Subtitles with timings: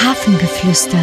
[0.00, 0.98] Hafengeflüster.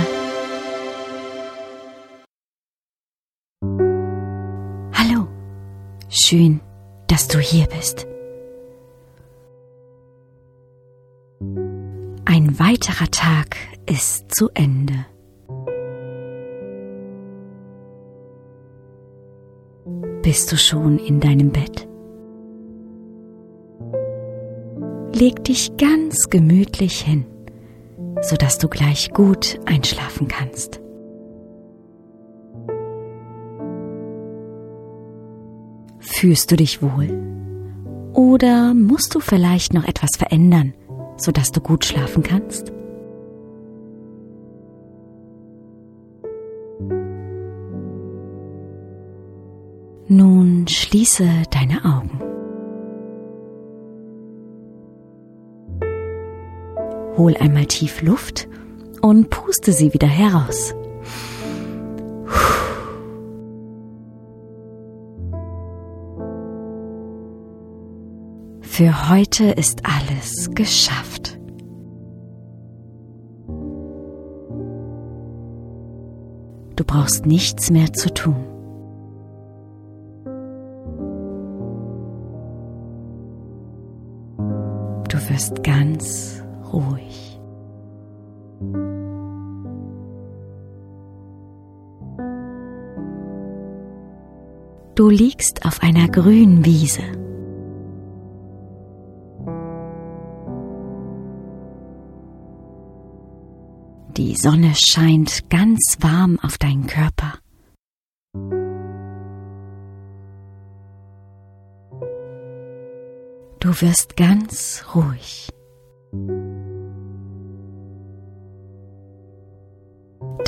[4.93, 5.27] Hallo,
[6.09, 6.59] schön,
[7.07, 8.07] dass du hier bist.
[12.25, 15.05] Ein weiterer Tag ist zu Ende.
[20.23, 21.90] Bist du schon in deinem Bett?
[25.21, 27.25] Leg dich ganz gemütlich hin,
[28.23, 30.81] sodass du gleich gut einschlafen kannst.
[35.99, 37.21] Fühlst du dich wohl?
[38.15, 40.73] Oder musst du vielleicht noch etwas verändern,
[41.17, 42.73] sodass du gut schlafen kannst?
[50.07, 52.20] Nun schließe deine Augen.
[57.17, 58.47] Hol einmal tief Luft
[59.01, 60.73] und puste sie wieder heraus.
[68.61, 71.37] Für heute ist alles geschafft.
[76.77, 78.43] Du brauchst nichts mehr zu tun.
[85.09, 86.40] Du wirst ganz
[86.73, 87.39] ruhig.
[94.95, 97.01] Du liegst auf einer grünen Wiese.
[104.17, 107.39] Die Sonne scheint ganz warm auf deinen Körper.
[113.59, 115.49] Du wirst ganz ruhig.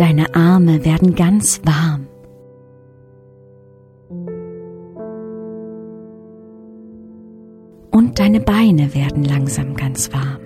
[0.03, 2.07] Deine Arme werden ganz warm.
[7.91, 10.43] Und deine Beine werden langsam ganz warm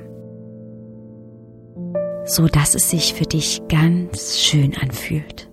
[2.28, 5.50] so dass es sich für dich ganz schön anfühlt.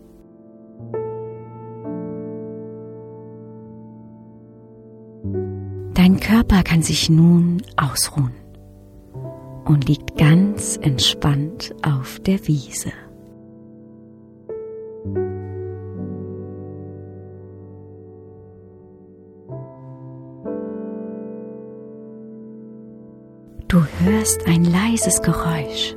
[5.95, 8.35] Dein Körper kann sich nun ausruhen
[9.65, 12.93] und liegt ganz entspannt auf der Wiese.
[23.69, 25.97] Du hörst ein leises Geräusch.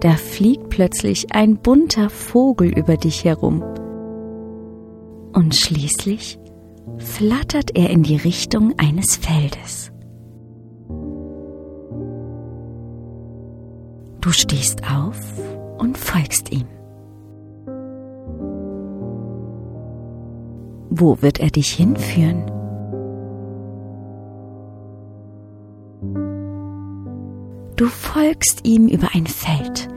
[0.00, 3.62] da fliegt plötzlich ein bunter Vogel über dich herum.
[5.32, 6.38] Und schließlich
[6.96, 9.92] flattert er in die Richtung eines Feldes.
[14.20, 15.18] Du stehst auf
[15.78, 16.66] und folgst ihm.
[20.90, 22.59] Wo wird er dich hinführen?
[27.80, 29.88] Du folgst ihm über ein Feld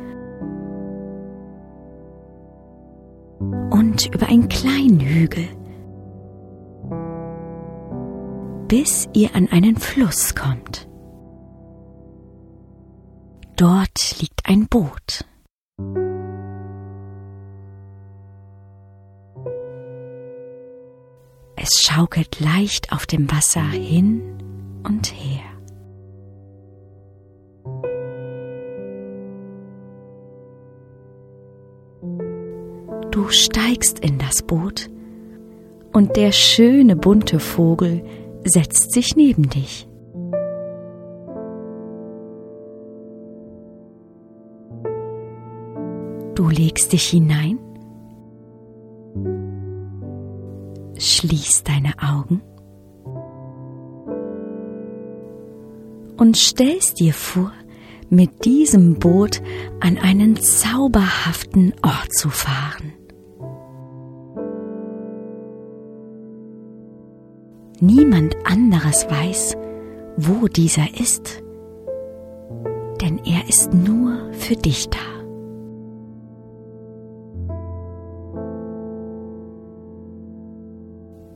[3.72, 5.50] und über einen kleinen Hügel,
[8.70, 10.88] bis ihr an einen Fluss kommt.
[13.58, 15.26] Dort liegt ein Boot.
[21.58, 24.22] Es schaukelt leicht auf dem Wasser hin
[24.84, 25.53] und her.
[33.23, 34.89] Du steigst in das Boot
[35.94, 38.03] und der schöne bunte Vogel
[38.44, 39.88] setzt sich neben dich.
[46.35, 47.59] Du legst dich hinein,
[50.97, 52.41] schließt deine Augen
[56.17, 57.53] und stellst dir vor,
[58.09, 59.41] mit diesem Boot
[59.79, 62.91] an einen zauberhaften Ort zu fahren.
[67.85, 69.58] Niemand anderes weiß,
[70.16, 71.44] wo dieser ist,
[73.02, 75.00] denn er ist nur für dich da.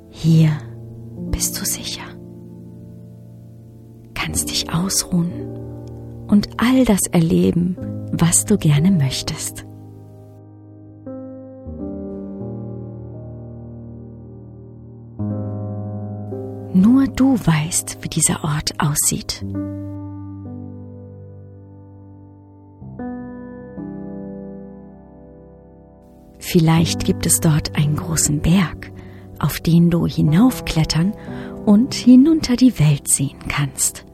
[0.10, 0.52] Hier
[1.32, 2.08] bist du sicher,
[4.14, 5.50] kannst dich ausruhen
[6.30, 7.76] und all das erleben,
[8.14, 9.67] was du gerne möchtest.
[16.74, 19.44] Nur du weißt, wie dieser Ort aussieht.
[26.40, 28.92] Vielleicht gibt es dort einen großen Berg,
[29.40, 31.14] auf den du hinaufklettern
[31.66, 34.07] und hinunter die Welt sehen kannst.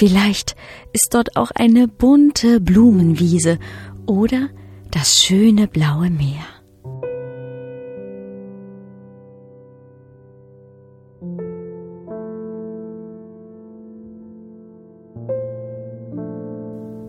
[0.00, 0.56] Vielleicht
[0.94, 3.58] ist dort auch eine bunte Blumenwiese
[4.06, 4.48] oder
[4.90, 6.42] das schöne blaue Meer.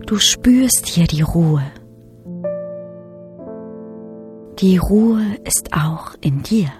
[0.06, 1.62] Du spürst hier die Ruhe.
[4.58, 6.70] Die Ruhe ist auch in dir.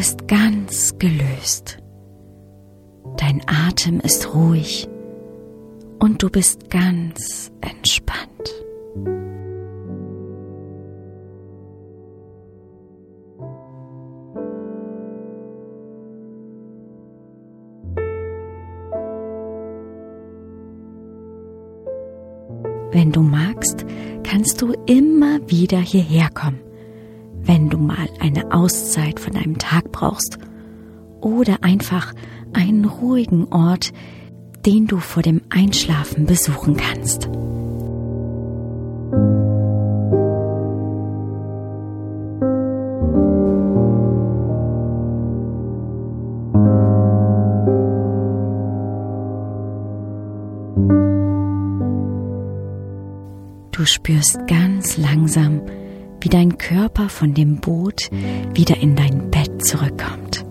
[0.00, 1.76] Bist ganz gelöst.
[3.18, 4.88] Dein Atem ist ruhig
[5.98, 8.30] und du bist ganz entspannt.
[22.90, 23.84] Wenn du magst,
[24.22, 26.69] kannst du immer wieder hierher kommen
[27.44, 30.38] wenn du mal eine Auszeit von einem Tag brauchst
[31.20, 32.14] oder einfach
[32.52, 33.92] einen ruhigen Ort,
[34.66, 37.28] den du vor dem Einschlafen besuchen kannst.
[53.80, 55.62] Du spürst ganz langsam,
[56.20, 58.10] wie dein Körper von dem Boot
[58.54, 60.44] wieder in dein Bett zurückkommt.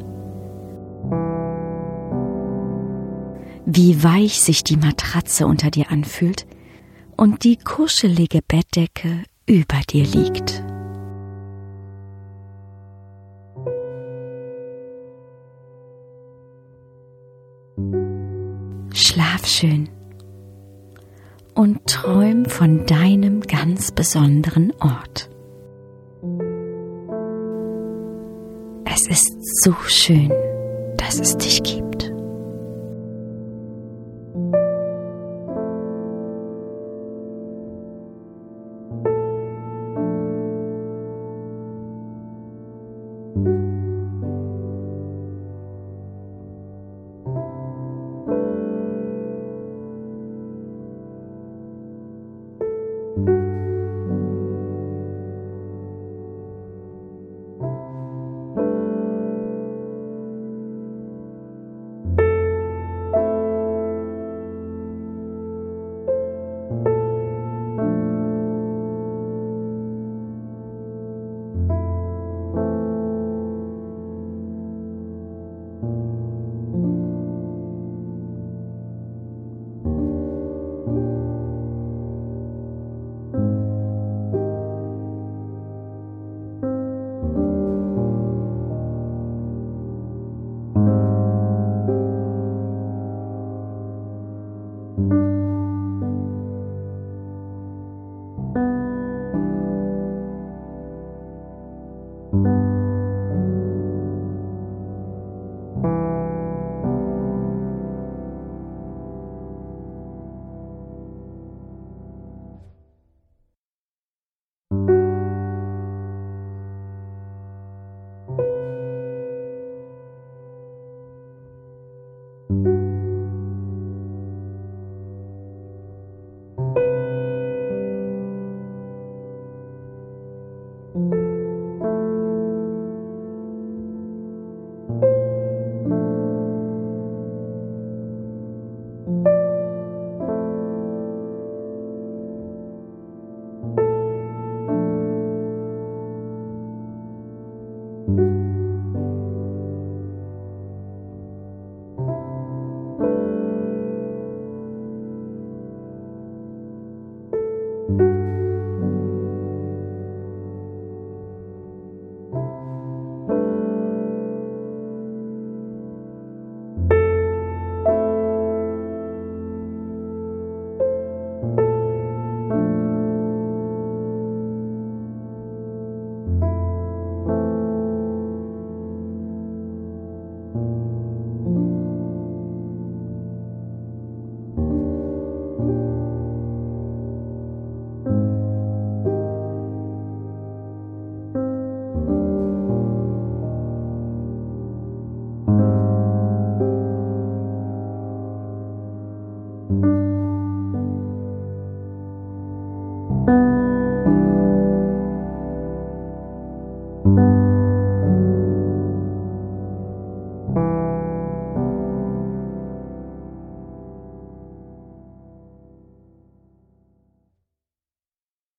[3.66, 6.48] Wie weich sich die Matratze unter dir anfühlt
[7.16, 10.64] und die kuschelige Bettdecke über dir liegt.
[18.94, 19.90] Schlaf schön
[21.54, 25.30] und träum von deinem ganz besonderen Ort.
[29.02, 30.30] Es ist so schön,
[30.98, 31.89] dass es dich gibt.